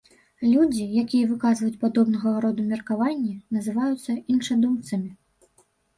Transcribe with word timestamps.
Людзі, 0.51 0.85
якія 1.01 1.27
выказваюць 1.31 1.77
падобнага 1.83 2.33
роду 2.45 2.65
меркаванні, 2.71 3.37
называюцца 3.59 4.11
іншадумцамі. 4.37 5.09